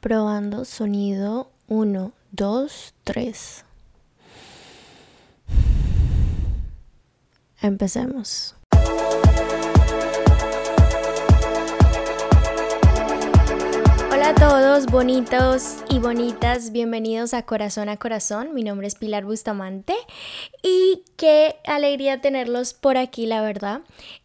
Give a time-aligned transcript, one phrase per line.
[0.00, 3.64] Probando sonido 1, 2, 3.
[7.62, 8.54] Empecemos.
[14.12, 18.54] Hola a todos, bonitos y bonitas, bienvenidos a Corazón a Corazón.
[18.54, 19.94] Mi nombre es Pilar Bustamante
[20.62, 23.80] y qué alegría tenerlos por aquí, la verdad.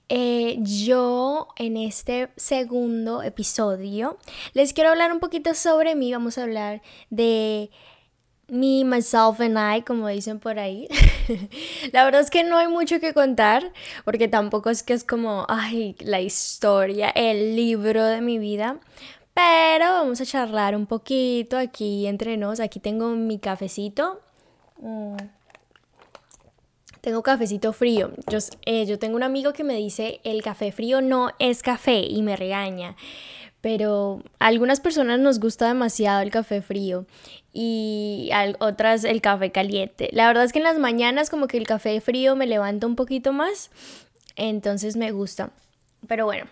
[0.10, 4.18] Eh, yo en este segundo episodio
[4.54, 6.12] les quiero hablar un poquito sobre mí.
[6.12, 7.72] Vamos a hablar de
[8.48, 10.88] me, myself and I, como dicen por ahí.
[11.92, 13.72] la verdad es que no hay mucho que contar,
[14.06, 18.80] porque tampoco es que es como, ay, la historia, el libro de mi vida.
[19.34, 22.60] Pero vamos a charlar un poquito aquí entre nos.
[22.60, 24.22] Aquí tengo mi cafecito.
[24.78, 25.16] Mm.
[27.04, 28.12] Tengo cafecito frío.
[28.28, 32.22] Yo, eh, tengo un amigo que me dice el café frío no es café y
[32.22, 32.96] me regaña.
[33.60, 37.06] Pero a algunas personas nos gusta demasiado el café frío
[37.52, 40.12] y a otras el café caliente.
[40.14, 42.96] La verdad es que en las mañanas como que el café frío me levanta un
[42.96, 43.70] poquito más.
[44.38, 45.52] Entonces me gusta.
[46.08, 46.46] Pero bueno,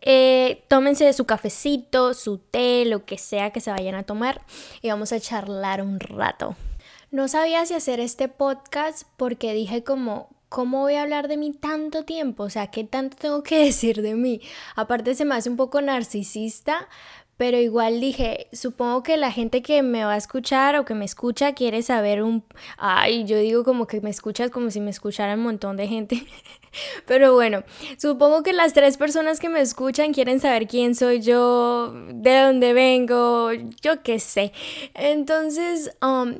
[0.00, 4.40] eh, tómense su cafecito, su té, lo que sea que se vayan a tomar
[4.82, 6.56] y vamos a charlar un rato.
[7.10, 11.52] No sabía si hacer este podcast porque dije como, ¿cómo voy a hablar de mí
[11.52, 12.44] tanto tiempo?
[12.44, 14.40] O sea, ¿qué tanto tengo que decir de mí?
[14.76, 16.88] Aparte se me hace un poco narcisista,
[17.36, 21.04] pero igual dije, supongo que la gente que me va a escuchar o que me
[21.04, 22.44] escucha quiere saber un...
[22.76, 26.24] Ay, yo digo como que me escuchas como si me escuchara un montón de gente.
[27.06, 27.64] pero bueno,
[27.98, 32.72] supongo que las tres personas que me escuchan quieren saber quién soy yo, de dónde
[32.72, 34.52] vengo, yo qué sé.
[34.94, 36.36] Entonces, um,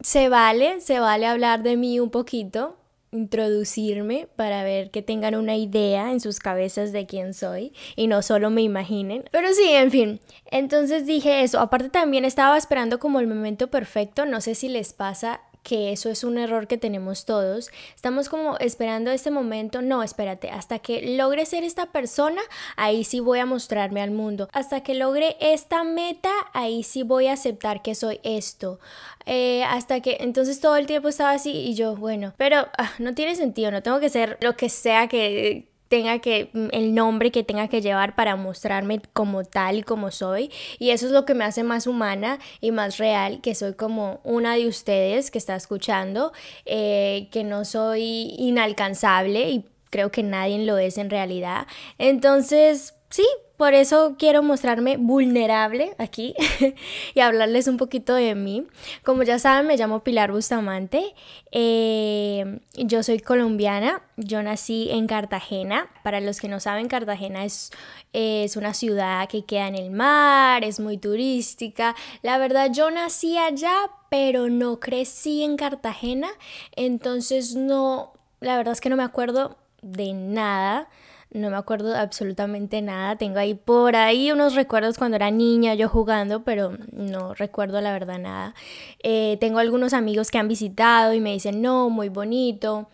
[0.00, 2.76] se vale, se vale hablar de mí un poquito,
[3.10, 8.22] introducirme para ver que tengan una idea en sus cabezas de quién soy y no
[8.22, 9.24] solo me imaginen.
[9.32, 11.60] Pero sí, en fin, entonces dije eso.
[11.60, 16.10] Aparte también estaba esperando como el momento perfecto, no sé si les pasa que eso
[16.10, 17.70] es un error que tenemos todos.
[17.94, 22.40] Estamos como esperando este momento, no, espérate, hasta que logre ser esta persona,
[22.76, 24.48] ahí sí voy a mostrarme al mundo.
[24.52, 28.80] Hasta que logre esta meta, ahí sí voy a aceptar que soy esto.
[29.26, 33.14] Eh, hasta que entonces todo el tiempo estaba así y yo, bueno, pero ah, no
[33.14, 37.30] tiene sentido, no tengo que ser lo que sea que tenga que, mm, el nombre
[37.30, 40.50] que tenga que llevar para mostrarme como tal y como soy.
[40.78, 44.20] Y eso es lo que me hace más humana y más real, que soy como
[44.24, 46.32] una de ustedes que está escuchando,
[46.64, 51.66] eh, que no soy inalcanzable y creo que nadie lo es en realidad.
[51.98, 53.26] Entonces, sí,
[53.58, 56.32] por eso quiero mostrarme vulnerable aquí
[57.14, 58.68] y hablarles un poquito de mí.
[59.02, 61.12] Como ya saben, me llamo Pilar Bustamante.
[61.50, 64.00] Eh, yo soy colombiana.
[64.16, 65.90] Yo nací en Cartagena.
[66.04, 67.72] Para los que no saben, Cartagena es,
[68.12, 71.96] es una ciudad que queda en el mar, es muy turística.
[72.22, 73.74] La verdad, yo nací allá,
[74.08, 76.28] pero no crecí en Cartagena.
[76.76, 80.88] Entonces, no, la verdad es que no me acuerdo de nada
[81.30, 83.16] no me acuerdo absolutamente nada.
[83.16, 87.92] Tengo ahí por ahí unos recuerdos cuando era niña yo jugando, pero no recuerdo la
[87.92, 88.54] verdad nada.
[89.02, 92.88] Eh, tengo algunos amigos que han visitado y me dicen, no, muy bonito.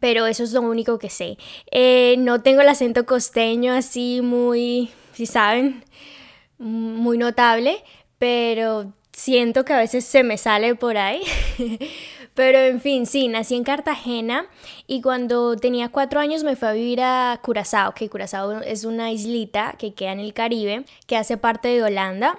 [0.00, 1.36] Pero eso es lo único que sé.
[1.70, 5.84] Eh, no tengo el acento costeño así muy, si saben,
[6.58, 7.82] muy notable,
[8.18, 11.20] pero siento que a veces se me sale por ahí.
[12.34, 14.46] Pero en fin, sí, nací en Cartagena
[14.86, 19.12] y cuando tenía cuatro años me fui a vivir a Curazao, que Curazao es una
[19.12, 22.38] islita que queda en el Caribe, que hace parte de Holanda.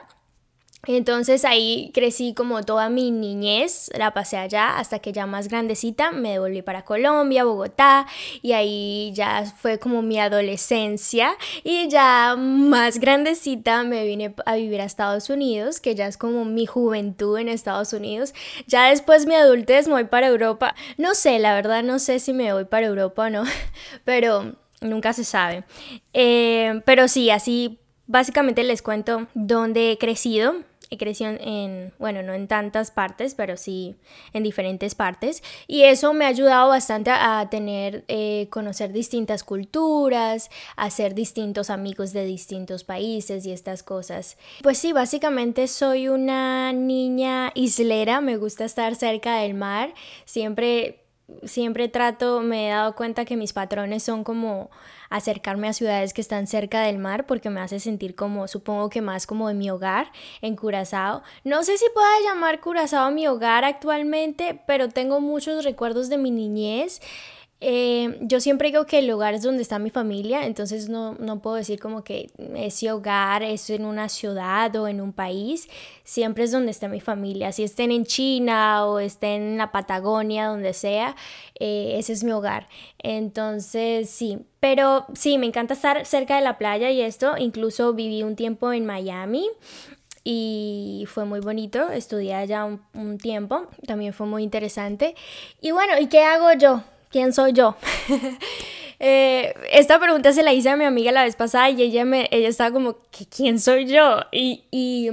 [0.85, 6.11] Entonces ahí crecí como toda mi niñez, la pasé allá hasta que ya más grandecita
[6.11, 8.05] me devolví para Colombia, Bogotá
[8.41, 14.81] y ahí ya fue como mi adolescencia y ya más grandecita me vine a vivir
[14.81, 18.33] a Estados Unidos, que ya es como mi juventud en Estados Unidos.
[18.67, 20.75] Ya después mi adultez me voy para Europa.
[20.97, 23.43] No sé, la verdad no sé si me voy para Europa o no,
[24.03, 25.63] pero nunca se sabe.
[26.11, 30.55] Eh, pero sí, así básicamente les cuento dónde he crecido
[30.93, 33.95] he crecido en, bueno, no en tantas partes, pero sí
[34.33, 35.43] en diferentes partes.
[35.67, 42.13] Y eso me ha ayudado bastante a, tener, eh, conocer distintas culturas, hacer distintos amigos
[42.13, 44.37] de distintos países y estas cosas.
[44.61, 49.93] Pues sí, básicamente soy una niña islera, me gusta estar cerca del mar,
[50.25, 51.02] siempre
[51.43, 54.69] siempre trato, me he dado cuenta que mis patrones son como
[55.09, 59.01] acercarme a ciudades que están cerca del mar porque me hace sentir como, supongo que
[59.01, 60.11] más como de mi hogar
[60.41, 61.21] en Curazao.
[61.43, 66.31] No sé si pueda llamar Curazao mi hogar actualmente, pero tengo muchos recuerdos de mi
[66.31, 67.01] niñez.
[67.65, 71.41] Eh, yo siempre digo que el hogar es donde está mi familia, entonces no, no
[71.41, 75.69] puedo decir como que ese hogar es en una ciudad o en un país,
[76.03, 80.47] siempre es donde está mi familia, si estén en China o estén en la Patagonia,
[80.47, 81.15] donde sea,
[81.57, 82.67] eh, ese es mi hogar.
[82.99, 88.23] Entonces sí, pero sí, me encanta estar cerca de la playa y esto, incluso viví
[88.23, 89.47] un tiempo en Miami
[90.25, 95.15] y fue muy bonito, estudié allá un, un, tiempo, también fue muy interesante.
[95.61, 96.83] Y bueno, ¿y qué hago yo?
[97.13, 97.77] ¿Quién soy yo?
[99.05, 102.29] Eh, esta pregunta se la hice a mi amiga la vez pasada y ella, me,
[102.31, 102.99] ella estaba como,
[103.35, 104.21] ¿quién soy yo?
[104.31, 105.09] Y,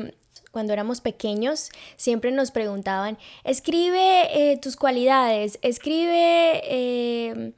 [0.52, 6.60] cuando éramos pequeños siempre nos preguntaban, escribe eh, tus cualidades, escribe...
[6.66, 7.52] Eh,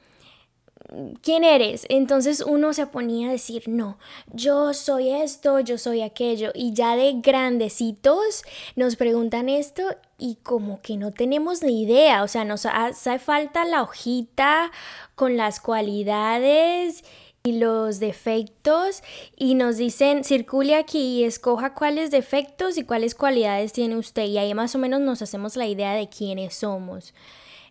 [1.23, 1.87] quién eres.
[1.89, 3.99] Entonces uno se ponía a decir, no,
[4.33, 6.51] yo soy esto, yo soy aquello.
[6.55, 8.43] Y ya de grandecitos
[8.77, 9.83] nos preguntan esto
[10.19, 12.23] y como que no tenemos ni idea.
[12.23, 14.71] O sea, nos hace falta la hojita
[15.15, 17.05] con las cualidades
[17.45, 19.03] y los defectos
[19.37, 24.39] y nos dicen circule aquí y escoja cuáles defectos y cuáles cualidades tiene usted y
[24.39, 27.15] ahí más o menos nos hacemos la idea de quiénes somos.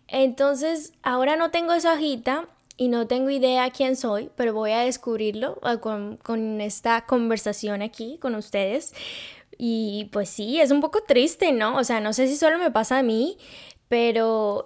[0.08, 2.46] Entonces, ahora no tengo esa hojita
[2.76, 7.82] y no tengo idea quién soy, pero voy a descubrirlo ah, con, con, esta conversación
[7.82, 8.94] aquí con ustedes.
[9.58, 11.76] Y pues sí, es un poco triste, ¿no?
[11.76, 13.36] O sea, no sé si solo me pasa a mí,
[13.88, 14.64] pero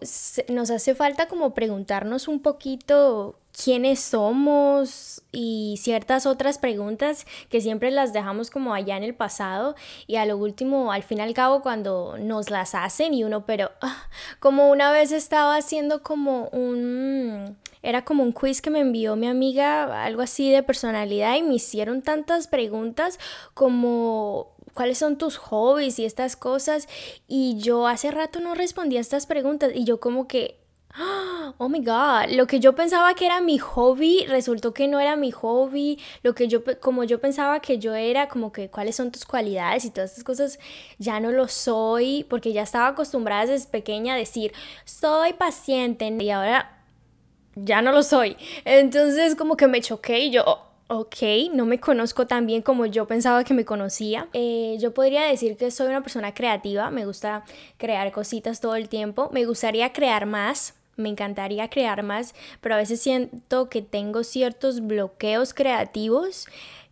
[0.48, 7.90] nos hace falta como preguntarnos un poquito quiénes somos y ciertas otras preguntas que siempre
[7.90, 9.74] las dejamos como allá en el pasado
[10.06, 13.46] y a lo último, al fin y al cabo, cuando nos las hacen y uno,
[13.46, 14.08] pero ah,
[14.40, 19.28] como una vez estaba haciendo como un era como un quiz que me envió mi
[19.28, 23.20] amiga, algo así de personalidad, y me hicieron tantas preguntas
[23.54, 26.88] como cuáles son tus hobbies y estas cosas.
[27.28, 30.58] Y yo hace rato no respondía a estas preguntas y yo como que,
[31.58, 35.16] oh my god, lo que yo pensaba que era mi hobby resultó que no era
[35.16, 35.98] mi hobby.
[36.22, 39.84] Lo que yo, como yo pensaba que yo era, como que cuáles son tus cualidades
[39.84, 40.58] y todas estas cosas,
[40.98, 44.52] ya no lo soy porque ya estaba acostumbrada desde pequeña a decir,
[44.84, 46.84] soy paciente y ahora
[47.54, 48.36] ya no lo soy.
[48.64, 50.44] Entonces como que me choqué y yo,
[50.88, 51.16] ok,
[51.52, 54.28] no me conozco tan bien como yo pensaba que me conocía.
[54.32, 57.44] Eh, yo podría decir que soy una persona creativa, me gusta
[57.76, 60.74] crear cositas todo el tiempo, me gustaría crear más.
[60.96, 66.46] Me encantaría crear más, pero a veces siento que tengo ciertos bloqueos creativos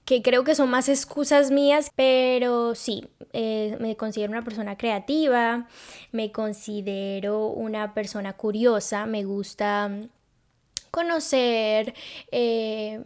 [0.05, 5.67] que creo que son más excusas mías, pero sí, eh, me considero una persona creativa,
[6.13, 9.91] me considero una persona curiosa, me gusta
[10.91, 11.95] conocer,
[12.31, 13.03] eh,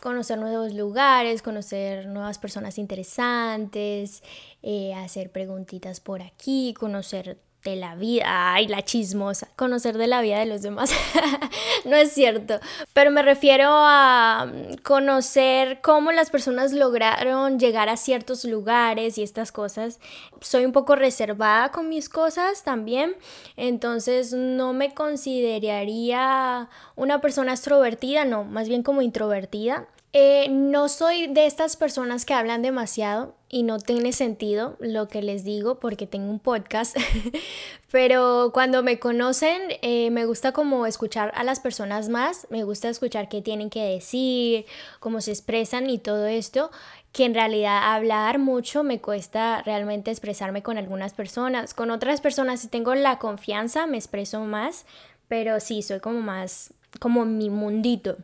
[0.00, 4.22] conocer nuevos lugares, conocer nuevas personas interesantes,
[4.62, 10.22] eh, hacer preguntitas por aquí, conocer de la vida, ay, la chismosa, conocer de la
[10.22, 10.92] vida de los demás.
[11.84, 12.58] no es cierto,
[12.94, 19.22] pero me refiero a mm, conocer cómo las personas lograron llegar a ciertos lugares y
[19.22, 20.00] estas cosas.
[20.40, 23.14] Soy un poco reservada con mis cosas también,
[23.56, 29.86] entonces no me consideraría una persona extrovertida, no, más bien como introvertida.
[30.12, 35.22] Eh, no soy de estas personas que hablan demasiado y no tiene sentido lo que
[35.22, 36.96] les digo porque tengo un podcast,
[37.92, 42.88] pero cuando me conocen eh, me gusta como escuchar a las personas más, me gusta
[42.88, 44.66] escuchar qué tienen que decir,
[44.98, 46.72] cómo se expresan y todo esto,
[47.12, 52.60] que en realidad hablar mucho me cuesta realmente expresarme con algunas personas, con otras personas
[52.60, 54.86] si tengo la confianza me expreso más,
[55.28, 58.16] pero sí, soy como más como mi mundito.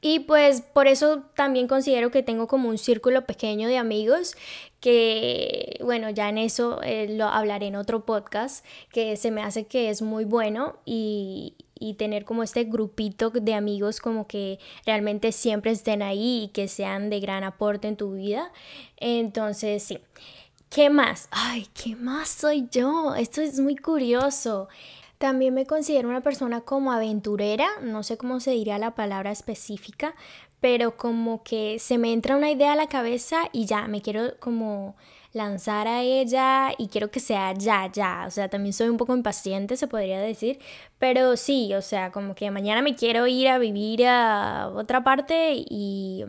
[0.00, 4.36] Y pues por eso también considero que tengo como un círculo pequeño de amigos
[4.80, 9.66] que, bueno, ya en eso eh, lo hablaré en otro podcast, que se me hace
[9.66, 15.32] que es muy bueno y, y tener como este grupito de amigos como que realmente
[15.32, 18.52] siempre estén ahí y que sean de gran aporte en tu vida.
[18.98, 19.98] Entonces, sí.
[20.70, 21.28] ¿Qué más?
[21.30, 23.14] Ay, ¿qué más soy yo?
[23.14, 24.68] Esto es muy curioso.
[25.18, 30.14] También me considero una persona como aventurera, no sé cómo se diría la palabra específica,
[30.60, 34.38] pero como que se me entra una idea a la cabeza y ya, me quiero
[34.38, 34.96] como
[35.32, 38.24] lanzar a ella y quiero que sea ya, ya.
[38.26, 40.58] O sea, también soy un poco impaciente, se podría decir.
[40.98, 45.54] Pero sí, o sea, como que mañana me quiero ir a vivir a otra parte
[45.68, 46.24] y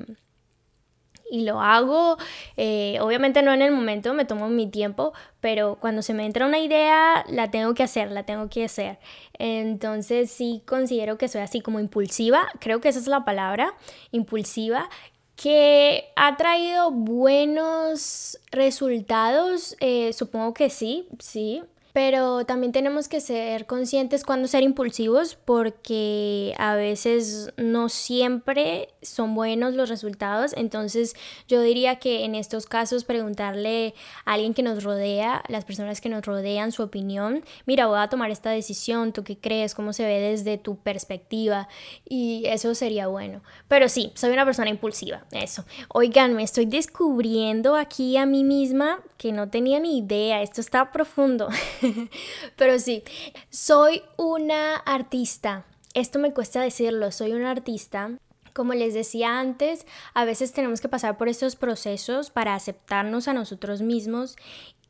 [1.30, 2.18] y lo hago.
[2.58, 6.46] Eh, obviamente no en el momento, me tomo mi tiempo, pero cuando se me entra
[6.46, 9.00] una idea, la tengo que hacer, la tengo que hacer.
[9.38, 13.74] Entonces sí considero que soy así como impulsiva, creo que esa es la palabra,
[14.12, 14.90] impulsiva,
[15.36, 21.64] que ha traído buenos resultados, eh, supongo que sí, sí,
[22.00, 29.36] pero también tenemos que ser conscientes cuando ser impulsivos porque a veces no siempre son
[29.36, 30.54] buenos los resultados.
[30.56, 31.14] Entonces
[31.50, 36.08] yo diría que en estos casos preguntarle a alguien que nos rodea, las personas que
[36.08, 39.76] nos rodean, su opinión, mira, voy a tomar esta decisión, ¿tú qué crees?
[39.76, 41.68] ¿Cómo se ve desde tu perspectiva?
[42.08, 43.42] Y eso sería bueno.
[43.68, 45.66] Pero sí, soy una persona impulsiva, eso.
[45.90, 50.94] Oigan, me estoy descubriendo aquí a mí misma que no tenía ni idea, esto está
[50.94, 51.50] profundo.
[52.56, 53.04] Pero sí,
[53.50, 55.66] soy una artista.
[55.94, 58.12] Esto me cuesta decirlo, soy una artista.
[58.54, 63.34] Como les decía antes, a veces tenemos que pasar por estos procesos para aceptarnos a
[63.34, 64.36] nosotros mismos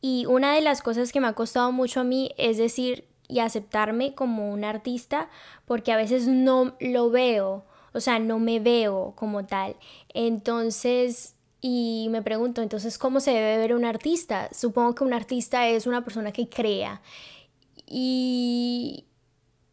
[0.01, 3.39] y una de las cosas que me ha costado mucho a mí es decir y
[3.39, 5.29] aceptarme como un artista
[5.65, 9.75] porque a veces no lo veo, o sea, no me veo como tal.
[10.13, 14.50] Entonces, y me pregunto, entonces, ¿cómo se debe ver un artista?
[14.54, 17.01] Supongo que un artista es una persona que crea.
[17.86, 19.06] Y,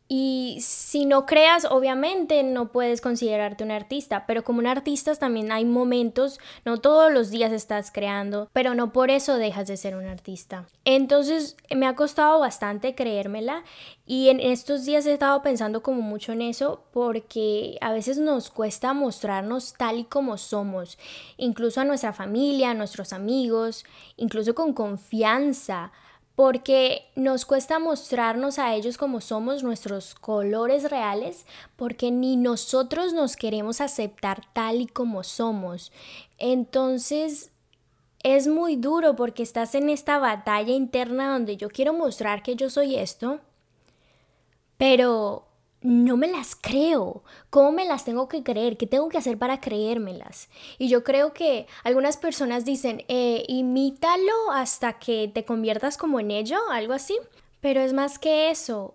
[0.09, 5.51] y si no creas, obviamente no puedes considerarte un artista, pero como un artista también
[5.51, 9.97] hay momentos, no todos los días estás creando, pero no por eso dejas de ser
[9.97, 10.67] un artista.
[10.85, 13.65] Entonces me ha costado bastante creérmela
[14.07, 18.51] y en estos días he estado pensando como mucho en eso porque a veces nos
[18.51, 20.99] cuesta mostrarnos tal y como somos,
[21.37, 23.85] incluso a nuestra familia, a nuestros amigos,
[24.17, 25.91] incluso con confianza
[26.37, 33.37] porque nos cuesta mostrarnos a ellos como somos nuestros colores reales, porque ni nosotros nos
[33.37, 35.93] queremos aceptar tal y como somos.
[36.39, 37.51] Entonces
[38.23, 42.69] es muy duro porque estás en esta batalla interna donde yo quiero mostrar que yo
[42.69, 43.41] soy esto,
[44.77, 45.46] pero
[45.87, 47.23] no me las creo.
[47.49, 48.77] ¿Cómo me las tengo que creer?
[48.77, 50.49] ¿Qué tengo que hacer para creérmelas?
[50.79, 56.33] Y yo creo que algunas personas dicen, eh, imítalo hasta que te conviertas como en
[56.33, 57.17] ello, algo así.
[57.61, 58.95] Pero es más que eso.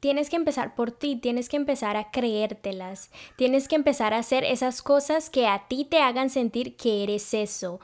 [0.00, 4.44] Tienes que empezar por ti, tienes que empezar a creértelas, tienes que empezar a hacer
[4.44, 7.80] esas cosas que a ti te hagan sentir que eres eso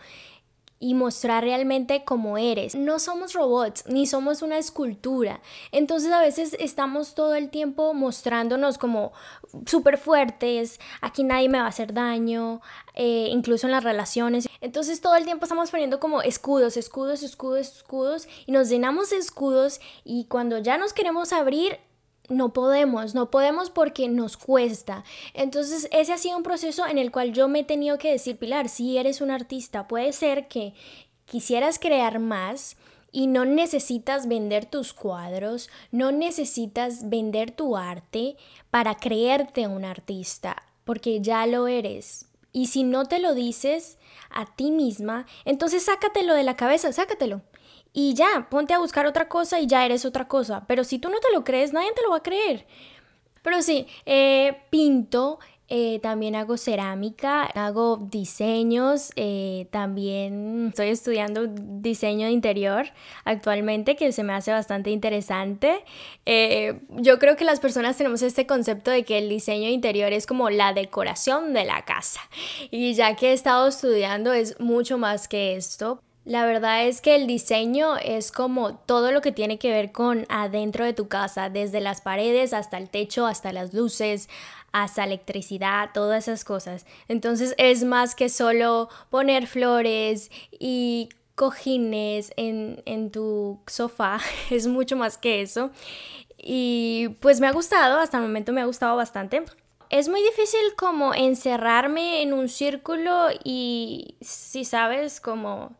[0.79, 2.75] y mostrar realmente cómo eres.
[2.75, 5.41] No somos robots ni somos una escultura.
[5.73, 9.13] Entonces a veces estamos todo el tiempo mostrándonos como
[9.67, 12.61] súper fuertes, aquí nadie me va a hacer daño,
[12.95, 14.49] eh, incluso en las relaciones.
[14.61, 19.17] Entonces todo el tiempo estamos poniendo como escudos, escudos, escudos, escudos y nos llenamos de
[19.17, 21.79] escudos y cuando ya nos queremos abrir
[22.29, 25.05] no podemos, no podemos porque nos cuesta.
[25.35, 28.39] Entonces ese ha sido un proceso en el cual yo me he tenido que decir,
[28.39, 30.75] Pilar, si eres un artista, puede ser que
[31.25, 32.77] quisieras crear más
[33.13, 38.37] y no necesitas vender tus cuadros, no necesitas vender tu arte
[38.71, 42.27] para creerte un artista, porque ya lo eres.
[42.53, 43.99] Y si no te lo dices
[44.31, 47.43] a ti misma, entonces sácatelo de la cabeza, sácatelo
[47.99, 50.65] y ya, ponte a buscar otra cosa y ya eres otra cosa.
[50.69, 52.67] Pero si tú no te lo crees, nadie te lo va a creer.
[53.41, 55.39] Pero sí, eh, pinto,
[55.71, 62.85] eh, también hago cerámica, hago diseños, eh, también estoy estudiando diseño de interior
[63.25, 65.83] actualmente que se me hace bastante interesante.
[66.91, 70.27] yo creo que las personas tenemos este concepto de que el diseño de interior es
[70.27, 72.21] como la decoración de la casa
[72.71, 76.03] y ya que he estado estudiando es mucho más que esto.
[76.27, 80.27] La verdad es que el diseño es como todo lo que tiene que ver con
[80.29, 84.29] adentro de tu casa, desde las paredes hasta el techo, hasta las luces,
[84.73, 86.85] hasta electricidad, todas esas cosas.
[87.07, 94.19] Entonces es más que solo poner flores y cojines en, en tu sofá,
[94.51, 95.71] es mucho más que eso.
[96.39, 99.45] Y pues me ha gustado, hasta el momento me ha gustado bastante
[99.89, 105.77] es muy difícil como encerrarme en un círculo y si sabes como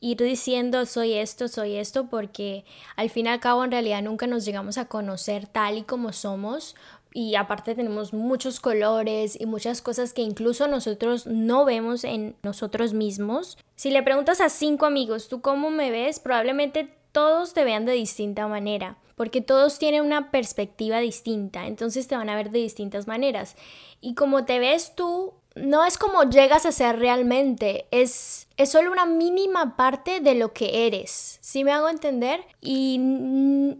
[0.00, 2.64] ir diciendo soy esto, soy esto, porque
[2.96, 6.12] al fin y al cabo en realidad nunca nos llegamos a conocer tal y como
[6.12, 6.74] somos.
[7.12, 12.94] Y aparte tenemos muchos colores y muchas cosas que incluso nosotros no vemos en nosotros
[12.94, 13.58] mismos.
[13.74, 16.20] Si le preguntas a cinco amigos, ¿tú cómo me ves?
[16.20, 22.16] Probablemente todos te vean de distinta manera, porque todos tienen una perspectiva distinta, entonces te
[22.16, 23.56] van a ver de distintas maneras.
[24.00, 28.92] Y como te ves tú, no es como llegas a ser realmente, es, es solo
[28.92, 31.38] una mínima parte de lo que eres.
[31.40, 32.40] ¿Sí me hago entender?
[32.60, 32.98] Y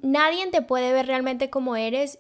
[0.02, 2.18] nadie te puede ver realmente como eres,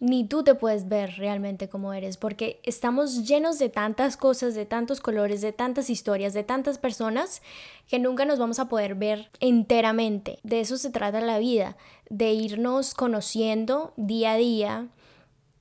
[0.00, 4.66] ni tú te puedes ver realmente como eres, porque estamos llenos de tantas cosas, de
[4.66, 7.40] tantos colores, de tantas historias, de tantas personas,
[7.88, 10.40] que nunca nos vamos a poder ver enteramente.
[10.42, 11.76] De eso se trata la vida,
[12.10, 14.88] de irnos conociendo día a día,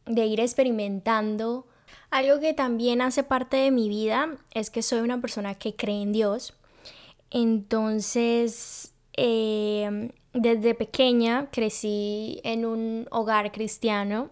[0.07, 1.67] de ir experimentando
[2.11, 6.01] algo que también hace parte de mi vida es que soy una persona que cree
[6.01, 6.53] en Dios.
[7.31, 14.29] Entonces, em, desde pequeña crecí en un hogar cristiano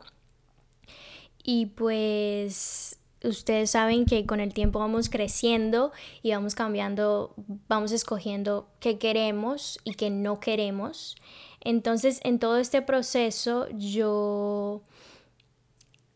[1.44, 7.34] y pues ustedes saben que con el tiempo vamos creciendo y vamos cambiando,
[7.68, 11.16] vamos escogiendo qué queremos y qué no queremos.
[11.62, 14.82] Entonces en todo este proceso yo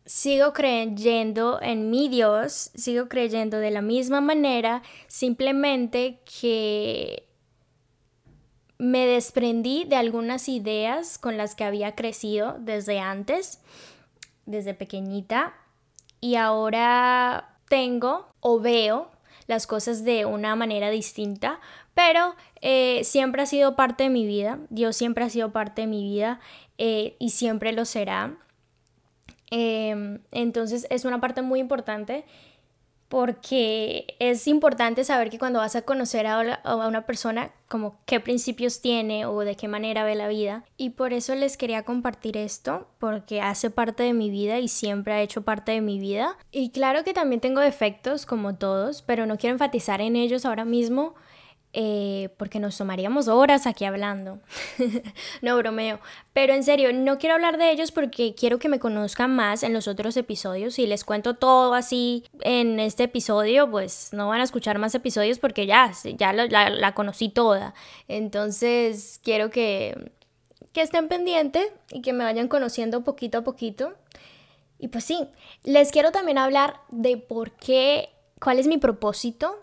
[0.05, 7.27] sigo creyendo en mi Dios, sigo creyendo de la misma manera, simplemente que
[8.77, 13.61] me desprendí de algunas ideas con las que había crecido desde antes,
[14.45, 15.53] desde pequeñita,
[16.19, 19.09] y ahora tengo o veo
[19.47, 21.59] las cosas de una manera distinta,
[21.93, 25.87] pero eh, siempre ha sido parte de mi vida, Dios siempre ha sido parte de
[25.87, 26.39] mi vida
[26.77, 28.37] eh, y siempre lo será.
[29.55, 32.25] Em, entonces es una parte muy importante
[33.07, 38.81] porque es importante saber que cuando vas a conocer a, una persona, como qué principios
[38.81, 40.63] tiene o de qué manera ve la vida.
[40.75, 45.13] Y por eso les quería compartir esto, porque hace parte de mi vida y siempre
[45.13, 46.35] ha hecho parte de mi vida.
[46.51, 50.65] Y claro que también tengo defectos, como todos, pero no quiero enfatizar en ellos ahora
[50.65, 51.13] mismo
[51.75, 54.39] eh, porque nos tomaríamos horas aquí hablando.
[55.41, 55.99] no bromeo.
[56.31, 59.73] Pero en serio, no quiero hablar de ellos porque quiero que me conozcan más en
[59.73, 60.75] los otros episodios.
[60.75, 65.39] Si les cuento todo así en este episodio, pues no van a escuchar más episodios
[65.39, 67.73] porque ya, ya la, la conocí toda.
[68.07, 70.11] Entonces quiero que,
[70.73, 73.95] que estén pendientes y que me vayan conociendo poquito a poquito.
[74.77, 75.27] Y pues sí,
[75.63, 79.62] les quiero también hablar de por qué, cuál es mi propósito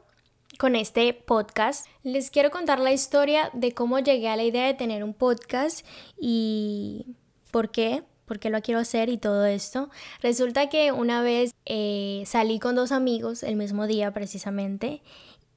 [0.60, 1.86] con este podcast.
[2.02, 5.86] Les quiero contar la historia de cómo llegué a la idea de tener un podcast
[6.18, 7.16] y
[7.50, 9.88] por qué, por qué lo quiero hacer y todo esto.
[10.20, 15.02] Resulta que una vez eh, salí con dos amigos el mismo día precisamente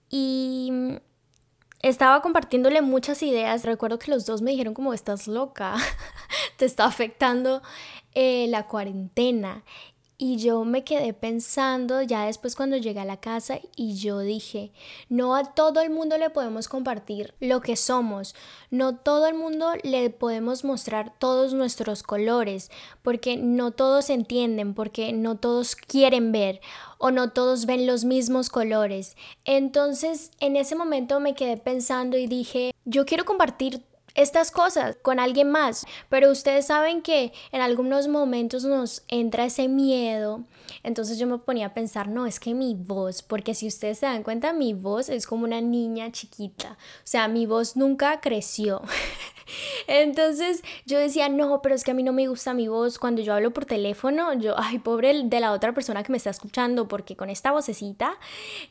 [0.10, 0.72] y
[1.82, 3.66] estaba compartiéndole muchas ideas.
[3.66, 5.76] Recuerdo que los dos me dijeron como estás loca,
[6.58, 7.62] te está afectando
[8.14, 9.66] eh, la cuarentena.
[10.18, 14.72] Y yo me quedé pensando ya después cuando llegué a la casa y yo dije,
[15.10, 18.36] no a todo el mundo le podemos compartir lo que somos,
[18.70, 22.70] no todo el mundo le podemos mostrar todos nuestros colores,
[23.02, 26.62] porque no todos entienden, porque no todos quieren ver
[27.00, 29.18] o no todos ven los mismos colores.
[29.46, 33.84] Entonces en ese momento me quedé pensando y dije, yo quiero compartir
[34.16, 35.86] estas cosas con alguien más.
[36.10, 40.44] Pero ustedes saben que en algunos momentos nos entra ese miedo.
[40.84, 44.06] Entonces yo me ponía a pensar, no, es que mi voz, porque si ustedes se
[44.06, 46.72] dan cuenta, mi voz es como una niña chiquita.
[46.74, 48.82] O sea, mi voz nunca creció.
[49.88, 53.00] Entonces yo decía, no, pero es que a mí no me gusta mi voz.
[53.00, 56.30] Cuando yo hablo por teléfono, yo, ay, pobre de la otra persona que me está
[56.30, 58.18] escuchando, porque con esta vocecita.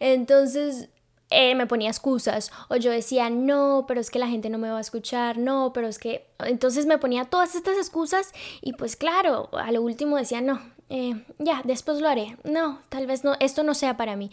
[0.01, 0.89] Entonces
[1.33, 4.71] eh, me ponía excusas o yo decía, no, pero es que la gente no me
[4.71, 6.27] va a escuchar, no, pero es que...
[6.41, 11.25] Entonces me ponía todas estas excusas y pues claro, a lo último decía, no, eh,
[11.39, 14.31] ya, después lo haré, no, tal vez no, esto no sea para mí.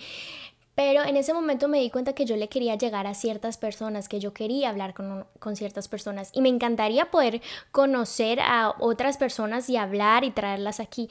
[0.75, 4.07] Pero en ese momento me di cuenta que yo le quería llegar a ciertas personas,
[4.07, 9.17] que yo quería hablar con, con, ciertas personas y me encantaría poder conocer a otras
[9.17, 11.09] personas y hablar y traerlas aquí.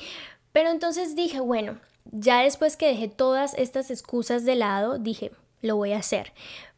[0.53, 1.79] Pero entonces dije, bueno,
[2.11, 6.33] ya después que dejé todas estas excusas de lado, dije, lo voy a hacer.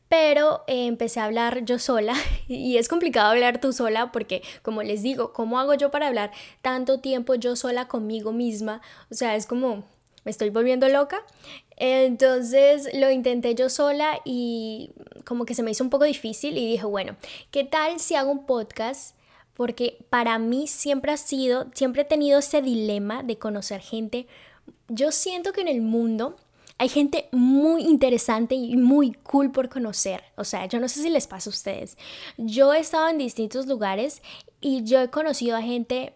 [0.08, 2.14] Pero eh, empecé a hablar yo sola
[2.48, 6.32] y es complicado hablar tú sola porque, como les digo, ¿cómo hago yo para hablar
[6.62, 8.82] tanto tiempo yo sola conmigo misma?
[9.10, 9.84] O sea, es como,
[10.24, 11.24] me estoy volviendo loca.
[11.76, 14.90] Entonces lo intenté yo sola y
[15.24, 17.16] como que se me hizo un poco difícil y dije, bueno,
[17.50, 19.16] ¿qué tal si hago un podcast?
[19.54, 24.26] Porque para mí siempre ha sido, siempre he tenido ese dilema de conocer gente.
[24.88, 26.36] Yo siento que en el mundo
[26.80, 30.24] hay gente muy interesante y muy cool por conocer.
[30.36, 31.98] O sea, yo no sé si les pasa a ustedes.
[32.38, 34.22] Yo he estado en distintos lugares
[34.62, 36.14] y yo he conocido a gente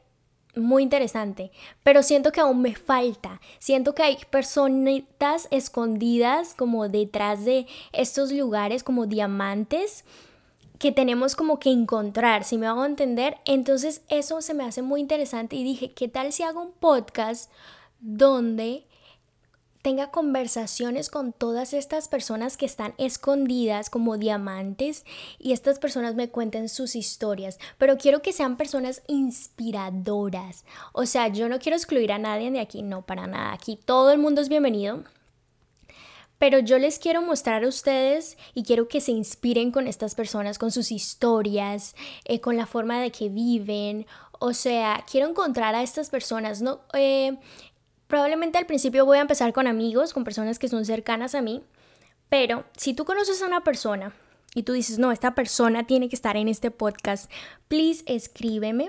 [0.56, 1.50] muy interesante,
[1.82, 3.42] pero siento que aún me falta.
[3.58, 10.06] Siento que hay personitas escondidas como detrás de estos lugares como diamantes
[10.78, 13.36] que tenemos como que encontrar, si me hago entender.
[13.44, 17.50] Entonces eso se me hace muy interesante y dije, ¿qué tal si hago un podcast
[18.00, 18.86] donde
[19.84, 25.04] tenga conversaciones con todas estas personas que están escondidas como diamantes
[25.38, 30.64] y estas personas me cuenten sus historias, pero quiero que sean personas inspiradoras.
[30.94, 33.52] O sea, yo no quiero excluir a nadie de aquí, no, para nada.
[33.52, 35.04] Aquí todo el mundo es bienvenido.
[36.38, 40.58] Pero yo les quiero mostrar a ustedes y quiero que se inspiren con estas personas,
[40.58, 41.94] con sus historias,
[42.24, 44.06] eh, con la forma de que viven.
[44.38, 46.80] O sea, quiero encontrar a estas personas, ¿no?
[46.94, 47.36] Eh,
[48.14, 51.64] Probablemente al principio voy a empezar con amigos, con personas que son cercanas a mí,
[52.28, 54.14] pero si tú conoces a una persona
[54.54, 57.28] y tú dices, no, esta persona tiene que estar en este podcast,
[57.66, 58.88] please escríbeme.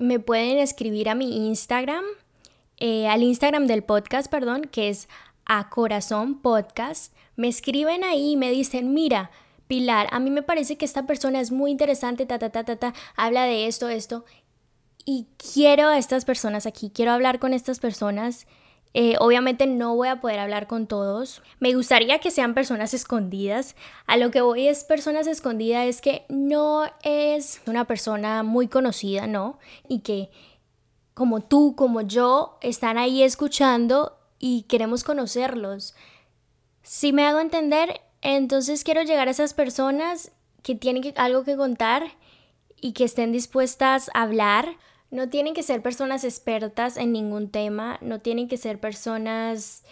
[0.00, 2.04] Me pueden escribir a mi Instagram,
[2.78, 5.08] eh, al Instagram del podcast, perdón, que es
[5.44, 7.14] a corazón podcast.
[7.36, 9.30] Me escriben ahí y me dicen, mira,
[9.68, 12.74] Pilar, a mí me parece que esta persona es muy interesante, ta, ta, ta, ta,
[12.74, 14.24] ta, habla de esto, esto.
[15.06, 18.46] Y quiero a estas personas aquí, quiero hablar con estas personas
[18.98, 21.42] eh, obviamente no voy a poder hablar con todos.
[21.60, 23.76] Me gustaría que sean personas escondidas.
[24.06, 29.26] A lo que voy es personas escondidas es que no es una persona muy conocida,
[29.26, 29.58] ¿no?
[29.86, 30.30] Y que
[31.12, 35.94] como tú, como yo, están ahí escuchando y queremos conocerlos.
[36.82, 42.12] Si me hago entender, entonces quiero llegar a esas personas que tienen algo que contar
[42.80, 44.78] y que estén dispuestas a hablar
[45.10, 49.84] no tienen que ser personas expertas en ningún tema, no tienen que ser personas,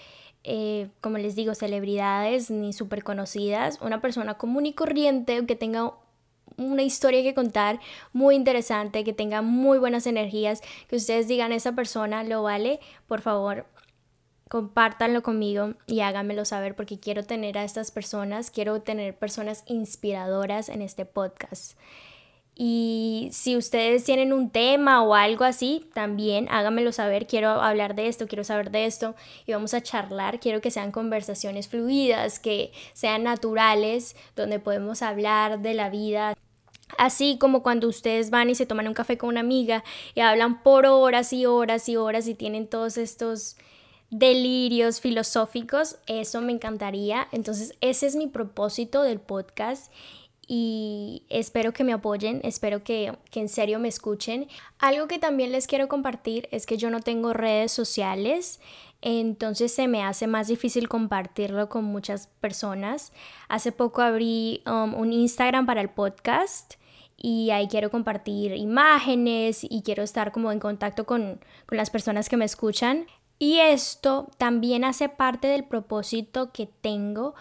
[0.42, 3.78] eh, como les digo, celebridades ni súper conocidas.
[3.80, 5.94] Una persona común y corriente que tenga
[6.56, 7.80] una historia que contar
[8.12, 13.20] muy interesante, que tenga muy buenas energías, que ustedes digan esa persona lo vale, por
[13.20, 13.66] favor,
[14.48, 20.68] compártanlo conmigo y háganmelo saber porque quiero tener a estas personas, quiero tener personas inspiradoras
[20.68, 21.76] en este podcast.
[22.56, 27.26] Y si ustedes tienen un tema o algo así, también háganmelo saber.
[27.26, 30.38] Quiero hablar de esto, quiero saber de esto y vamos a charlar.
[30.38, 36.34] Quiero que sean conversaciones fluidas, que sean naturales, donde podemos hablar de la vida.
[36.96, 39.82] Así como cuando ustedes van y se toman un café con una amiga
[40.14, 43.56] y hablan por horas y horas y horas y tienen todos estos
[44.10, 47.26] delirios filosóficos, eso me encantaría.
[47.32, 49.92] Entonces ese es mi propósito del podcast
[50.46, 54.48] y espero que me apoyen, espero que, en serio me escuchen.
[54.78, 58.60] Algo que también les quiero compartir es que yo no tengo redes sociales,
[59.00, 63.12] entonces se me hace más difícil compartirlo con muchas personas.
[63.48, 66.74] Hace poco abrí um, un Instagram para el podcast
[67.16, 72.28] y ahí quiero compartir imágenes y quiero estar como en contacto con, con las personas
[72.28, 73.06] que me escuchan.
[73.38, 77.34] Y esto también hace parte del propósito que tengo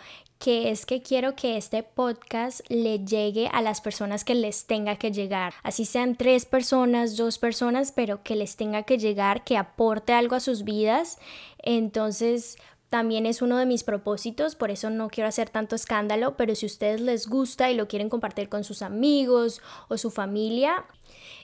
[0.43, 4.97] que es que quiero que este podcast le llegue a las personas que les tenga
[4.97, 5.53] que llegar.
[5.63, 10.35] Así sean tres personas, dos personas, pero que les tenga que llegar, que aporte algo
[10.35, 11.17] a sus vidas.
[11.59, 12.57] Entonces,
[12.93, 16.67] también es uno de mis propósitos, por eso no quiero hacer tanto escándalo, pero si
[16.67, 20.85] ustedes les gusta y lo quieren compartir con sus amigos o su familia,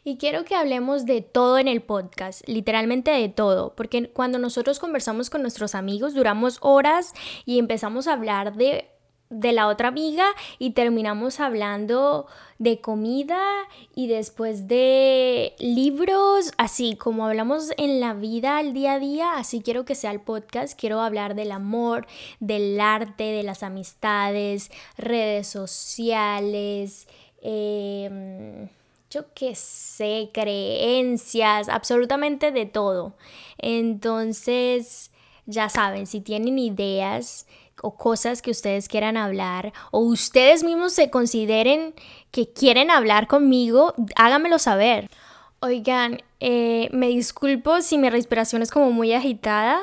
[0.03, 4.77] y quiero que hablemos de todo en el podcast, literalmente de todo, porque cuando nosotros
[4.77, 8.87] conversamos con nuestros amigos duramos horas y empezamos a hablar de
[9.29, 10.25] de la otra amiga
[10.57, 12.25] y terminamos hablando
[12.57, 13.39] de comida
[13.95, 19.61] y después de libros, así como hablamos en la vida al día a día, así
[19.61, 22.07] quiero que sea el podcast, quiero hablar del amor,
[22.39, 27.07] del arte, de las amistades, redes sociales,
[27.41, 28.67] eh,
[29.09, 33.13] yo qué sé, creencias, absolutamente de todo.
[33.57, 35.11] Entonces,
[35.45, 37.47] ya saben, si tienen ideas
[37.81, 41.93] o cosas que ustedes quieran hablar o ustedes mismos se consideren
[42.31, 45.09] que quieren hablar conmigo, háganmelo saber.
[45.61, 49.79] Oigan, eh, me disculpo si mi respiración es como muy agitada,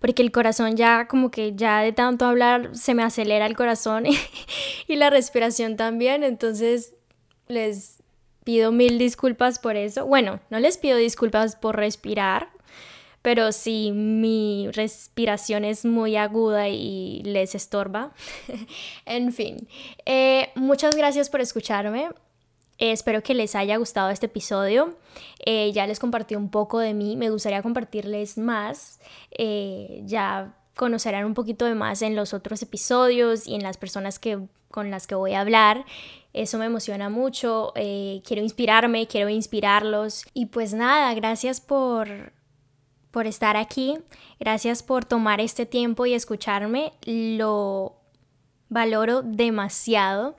[0.00, 4.04] porque el corazón ya como que ya de tanto hablar se me acelera el corazón
[4.86, 6.94] y la respiración también, entonces
[7.48, 8.02] les
[8.44, 10.06] pido mil disculpas por eso.
[10.06, 12.48] Bueno, no les pido disculpas por respirar,
[13.22, 18.12] pero si mi respiración es muy aguda y les estorba.
[19.06, 19.68] en fin,
[20.06, 22.08] eh, muchas gracias por escucharme.
[22.78, 24.96] espero que les haya gustado este episodio.
[25.44, 27.16] Eh, ya les compartí un poco de mí.
[27.16, 29.00] Me gustaría compartirles más.
[29.30, 34.18] Eh, ya conocerán un poquito de más en los otros episodios y en las personas
[34.20, 34.38] que,
[34.70, 35.84] con las que voy a hablar.
[36.32, 40.24] Eso me emociona mucho, eh, quiero inspirarme, quiero inspirarlos.
[40.34, 42.32] Y pues nada, gracias por,
[43.10, 43.98] por estar aquí,
[44.38, 47.96] gracias por tomar este tiempo y escucharme, lo
[48.68, 50.36] valoro demasiado.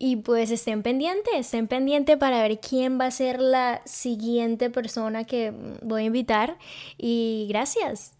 [0.00, 5.24] Y pues estén pendientes, estén pendientes para ver quién va a ser la siguiente persona
[5.24, 5.52] que
[5.82, 6.56] voy a invitar.
[6.96, 8.12] Y gracias.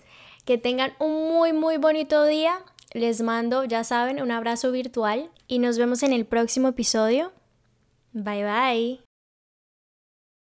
[0.44, 2.58] Que tengan un muy, muy bonito día.
[2.94, 7.32] Les mando, ya saben, un abrazo virtual y nos vemos en el próximo episodio.
[8.12, 9.07] Bye bye.